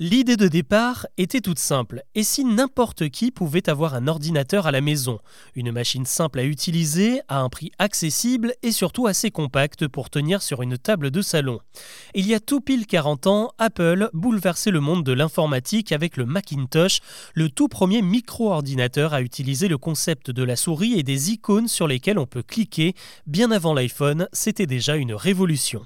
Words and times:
L'idée 0.00 0.36
de 0.36 0.46
départ 0.46 1.08
était 1.16 1.40
toute 1.40 1.58
simple. 1.58 2.04
Et 2.14 2.22
si 2.22 2.44
n'importe 2.44 3.08
qui 3.08 3.32
pouvait 3.32 3.68
avoir 3.68 3.96
un 3.96 4.06
ordinateur 4.06 4.68
à 4.68 4.70
la 4.70 4.80
maison? 4.80 5.18
Une 5.56 5.72
machine 5.72 6.06
simple 6.06 6.38
à 6.38 6.44
utiliser, 6.44 7.20
à 7.26 7.40
un 7.40 7.48
prix 7.48 7.72
accessible 7.80 8.54
et 8.62 8.70
surtout 8.70 9.08
assez 9.08 9.32
compacte 9.32 9.88
pour 9.88 10.08
tenir 10.08 10.40
sur 10.40 10.62
une 10.62 10.78
table 10.78 11.10
de 11.10 11.20
salon. 11.20 11.58
Il 12.14 12.28
y 12.28 12.34
a 12.34 12.38
tout 12.38 12.60
pile 12.60 12.86
40 12.86 13.26
ans, 13.26 13.50
Apple 13.58 14.08
bouleversait 14.12 14.70
le 14.70 14.78
monde 14.78 15.02
de 15.02 15.10
l'informatique 15.10 15.90
avec 15.90 16.16
le 16.16 16.26
Macintosh, 16.26 17.00
le 17.34 17.48
tout 17.48 17.66
premier 17.66 18.00
micro-ordinateur 18.00 19.14
à 19.14 19.20
utiliser 19.20 19.66
le 19.66 19.78
concept 19.78 20.30
de 20.30 20.44
la 20.44 20.54
souris 20.54 20.96
et 20.96 21.02
des 21.02 21.32
icônes 21.32 21.66
sur 21.66 21.88
lesquelles 21.88 22.20
on 22.20 22.26
peut 22.26 22.44
cliquer. 22.44 22.94
Bien 23.26 23.50
avant 23.50 23.74
l'iPhone, 23.74 24.28
c'était 24.32 24.66
déjà 24.66 24.94
une 24.94 25.14
révolution. 25.14 25.84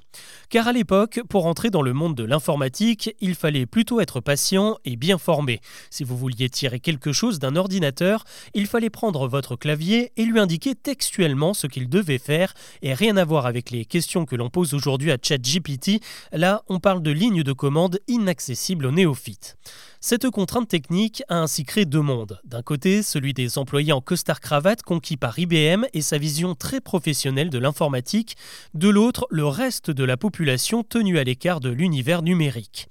Car 0.50 0.68
à 0.68 0.72
l'époque, 0.74 1.22
pour 1.30 1.46
entrer 1.46 1.70
dans 1.70 1.80
le 1.80 1.94
monde 1.94 2.14
de 2.14 2.24
l'informatique, 2.24 3.16
il 3.22 3.34
fallait 3.34 3.64
plutôt 3.64 4.02
être 4.03 4.21
patient 4.21 4.77
et 4.84 4.96
bien 4.96 5.19
formé. 5.19 5.61
Si 5.91 6.05
vous 6.05 6.16
vouliez 6.16 6.51
tirer 6.51 6.80
quelque 6.80 7.12
chose 7.12 7.38
d'un 7.38 7.56
ordinateur, 7.56 8.24
il 8.55 8.66
fallait 8.66 8.91
prendre 8.91 9.29
votre 9.29 9.56
clavier 9.56 10.12
et 10.16 10.24
lui 10.24 10.38
indiquer 10.38 10.74
textuellement 10.74 11.55
ce 11.55 11.66
qu'il 11.66 11.88
devait 11.88 12.19
faire 12.19 12.55
et 12.83 12.95
rien 12.95 13.16
à 13.16 13.24
voir 13.24 13.46
avec 13.46 13.70
les 13.70 13.84
questions 13.84 14.27
que 14.27 14.37
l'on 14.37 14.51
pose 14.51 14.74
aujourd'hui 14.74 15.10
à 15.10 15.16
ChatGPT. 15.20 16.02
Là, 16.33 16.62
on 16.69 16.80
parle 16.80 17.02
de 17.02 17.10
lignes 17.10 17.43
de 17.43 17.52
commande 17.52 17.98
inaccessibles 18.09 18.87
aux 18.87 18.93
néophytes. 18.93 19.57
Cette 20.05 20.29
contrainte 20.30 20.66
technique 20.66 21.23
a 21.29 21.38
ainsi 21.38 21.62
créé 21.62 21.84
deux 21.84 22.01
mondes. 22.01 22.41
D'un 22.43 22.62
côté, 22.62 23.05
celui 23.05 23.34
des 23.34 23.56
employés 23.56 23.93
en 23.93 24.01
costard-cravate 24.01 24.83
conquis 24.83 25.16
par 25.16 25.38
IBM 25.38 25.84
et 25.95 26.02
sa 26.02 26.19
vision 26.19 26.56
très 26.56 26.80
professionnelle 26.80 27.51
de 27.51 27.59
l'informatique. 27.59 28.37
De 28.74 28.88
l'autre, 28.88 29.29
le 29.30 29.46
reste 29.46 29.93
de 29.93 30.02
la 30.02 30.16
population 30.16 30.83
tenue 30.83 31.20
à 31.20 31.24
l'écart 31.24 31.60
de 31.60 31.70
l'univers 31.70 32.23
numérique. 32.23 32.88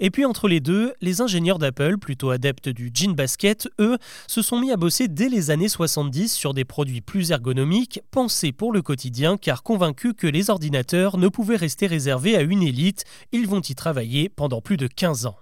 Et 0.00 0.10
puis 0.10 0.24
entre 0.24 0.48
les 0.48 0.60
deux, 0.60 0.94
les 1.02 1.20
ingénieurs 1.20 1.58
d'Apple, 1.58 1.98
plutôt 1.98 2.30
adeptes 2.30 2.70
du 2.70 2.90
jean 2.94 3.14
basket, 3.14 3.68
eux, 3.78 3.98
se 4.26 4.40
sont 4.40 4.58
mis 4.58 4.72
à 4.72 4.78
bosser 4.78 5.06
dès 5.06 5.28
les 5.28 5.50
années 5.50 5.68
70 5.68 6.32
sur 6.32 6.54
des 6.54 6.64
produits 6.64 7.02
plus 7.02 7.30
ergonomiques, 7.30 8.00
pensés 8.10 8.52
pour 8.52 8.72
le 8.72 8.80
quotidien 8.80 9.36
car 9.36 9.64
convaincus 9.64 10.14
que 10.16 10.26
les 10.26 10.48
ordinateurs 10.48 11.18
ne 11.18 11.28
pouvaient 11.28 11.56
rester 11.56 11.86
réservés 11.86 12.36
à 12.36 12.40
une 12.40 12.62
élite, 12.62 13.04
ils 13.32 13.46
vont 13.46 13.60
y 13.60 13.74
travailler 13.74 14.30
pendant 14.30 14.62
plus 14.62 14.78
de 14.78 14.86
15 14.86 15.26
ans. 15.26 15.36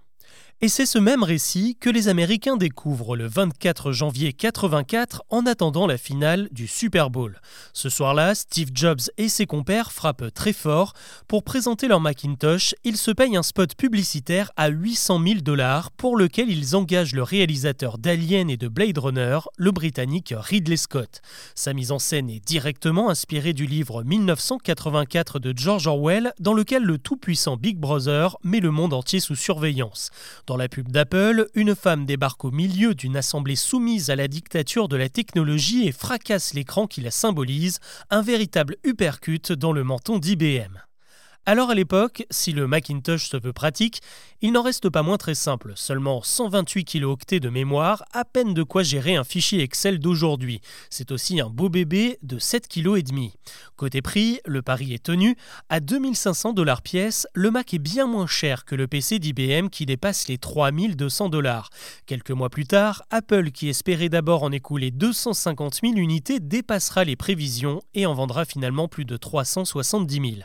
Et 0.64 0.68
c'est 0.68 0.86
ce 0.86 1.00
même 1.00 1.24
récit 1.24 1.76
que 1.80 1.90
les 1.90 2.06
Américains 2.06 2.56
découvrent 2.56 3.16
le 3.16 3.26
24 3.26 3.90
janvier 3.90 4.32
84 4.32 5.24
en 5.28 5.44
attendant 5.44 5.88
la 5.88 5.98
finale 5.98 6.48
du 6.52 6.68
Super 6.68 7.10
Bowl. 7.10 7.40
Ce 7.72 7.88
soir-là, 7.88 8.36
Steve 8.36 8.68
Jobs 8.72 9.00
et 9.18 9.28
ses 9.28 9.46
compères 9.46 9.90
frappent 9.90 10.32
très 10.32 10.52
fort. 10.52 10.92
Pour 11.26 11.42
présenter 11.42 11.88
leur 11.88 11.98
Macintosh, 11.98 12.76
ils 12.84 12.96
se 12.96 13.10
payent 13.10 13.36
un 13.36 13.42
spot 13.42 13.74
publicitaire 13.74 14.52
à 14.56 14.68
800 14.68 15.20
000 15.26 15.40
dollars 15.40 15.90
pour 15.90 16.16
lequel 16.16 16.48
ils 16.48 16.76
engagent 16.76 17.16
le 17.16 17.24
réalisateur 17.24 17.98
d'Alien 17.98 18.48
et 18.48 18.56
de 18.56 18.68
Blade 18.68 18.98
Runner, 18.98 19.40
le 19.56 19.72
britannique 19.72 20.32
Ridley 20.36 20.76
Scott. 20.76 21.22
Sa 21.56 21.72
mise 21.72 21.90
en 21.90 21.98
scène 21.98 22.30
est 22.30 22.46
directement 22.46 23.10
inspirée 23.10 23.52
du 23.52 23.66
livre 23.66 24.04
1984 24.04 25.40
de 25.40 25.52
George 25.56 25.88
Orwell 25.88 26.32
dans 26.38 26.54
lequel 26.54 26.84
le 26.84 26.98
tout-puissant 26.98 27.56
Big 27.56 27.78
Brother 27.78 28.36
met 28.44 28.60
le 28.60 28.70
monde 28.70 28.92
entier 28.92 29.18
sous 29.18 29.34
surveillance. 29.34 30.10
La 30.56 30.68
pub 30.68 30.90
d'Apple, 30.90 31.46
une 31.54 31.74
femme 31.74 32.06
débarque 32.06 32.44
au 32.44 32.50
milieu 32.50 32.94
d'une 32.94 33.16
assemblée 33.16 33.56
soumise 33.56 34.10
à 34.10 34.16
la 34.16 34.28
dictature 34.28 34.88
de 34.88 34.96
la 34.96 35.08
technologie 35.08 35.86
et 35.86 35.92
fracasse 35.92 36.54
l'écran 36.54 36.86
qui 36.86 37.00
la 37.00 37.10
symbolise, 37.10 37.80
un 38.10 38.22
véritable 38.22 38.76
uppercut 38.84 39.52
dans 39.52 39.72
le 39.72 39.84
menton 39.84 40.18
d'IBM. 40.18 40.91
Alors 41.44 41.70
à 41.70 41.74
l'époque, 41.74 42.24
si 42.30 42.52
le 42.52 42.68
Macintosh 42.68 43.28
se 43.28 43.36
veut 43.36 43.52
pratique, 43.52 44.00
il 44.42 44.52
n'en 44.52 44.62
reste 44.62 44.88
pas 44.90 45.02
moins 45.02 45.16
très 45.16 45.34
simple. 45.34 45.72
Seulement 45.74 46.22
128 46.22 46.84
kilooctets 46.84 47.40
de 47.40 47.48
mémoire, 47.48 48.04
à 48.12 48.24
peine 48.24 48.54
de 48.54 48.62
quoi 48.62 48.84
gérer 48.84 49.16
un 49.16 49.24
fichier 49.24 49.60
Excel 49.60 49.98
d'aujourd'hui. 49.98 50.60
C'est 50.88 51.10
aussi 51.10 51.40
un 51.40 51.50
beau 51.50 51.68
bébé 51.68 52.16
de 52.22 52.38
7 52.38 52.68
kg. 52.68 53.02
Côté 53.74 54.02
prix, 54.02 54.38
le 54.46 54.62
pari 54.62 54.94
est 54.94 55.02
tenu. 55.02 55.34
À 55.68 55.80
2500 55.80 56.52
dollars 56.52 56.80
pièce, 56.80 57.26
le 57.34 57.50
Mac 57.50 57.74
est 57.74 57.80
bien 57.80 58.06
moins 58.06 58.28
cher 58.28 58.64
que 58.64 58.76
le 58.76 58.86
PC 58.86 59.18
d'IBM 59.18 59.66
qui 59.68 59.84
dépasse 59.84 60.28
les 60.28 60.38
3200 60.38 61.28
dollars. 61.28 61.70
Quelques 62.06 62.30
mois 62.30 62.50
plus 62.50 62.66
tard, 62.66 63.02
Apple, 63.10 63.50
qui 63.50 63.68
espérait 63.68 64.08
d'abord 64.08 64.44
en 64.44 64.52
écouler 64.52 64.92
250 64.92 65.80
000 65.82 65.94
unités, 65.94 66.38
dépassera 66.38 67.02
les 67.02 67.16
prévisions 67.16 67.82
et 67.94 68.06
en 68.06 68.14
vendra 68.14 68.44
finalement 68.44 68.86
plus 68.86 69.04
de 69.04 69.16
370 69.16 70.14
000. 70.14 70.42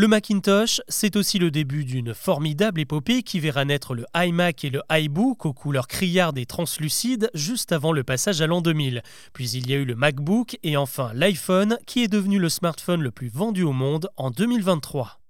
Le 0.00 0.08
Macintosh, 0.08 0.80
c'est 0.88 1.14
aussi 1.14 1.38
le 1.38 1.50
début 1.50 1.84
d'une 1.84 2.14
formidable 2.14 2.80
épopée 2.80 3.22
qui 3.22 3.38
verra 3.38 3.66
naître 3.66 3.94
le 3.94 4.06
iMac 4.16 4.64
et 4.64 4.70
le 4.70 4.80
iBook 4.90 5.44
aux 5.44 5.52
couleurs 5.52 5.88
criardes 5.88 6.38
et 6.38 6.46
translucides 6.46 7.30
juste 7.34 7.70
avant 7.70 7.92
le 7.92 8.02
passage 8.02 8.40
à 8.40 8.46
l'an 8.46 8.62
2000. 8.62 9.02
Puis 9.34 9.50
il 9.50 9.68
y 9.68 9.74
a 9.74 9.76
eu 9.76 9.84
le 9.84 9.96
MacBook 9.96 10.56
et 10.62 10.78
enfin 10.78 11.10
l'iPhone 11.12 11.76
qui 11.86 12.02
est 12.02 12.08
devenu 12.08 12.38
le 12.38 12.48
smartphone 12.48 13.02
le 13.02 13.10
plus 13.10 13.28
vendu 13.28 13.62
au 13.62 13.72
monde 13.72 14.08
en 14.16 14.30
2023. 14.30 15.20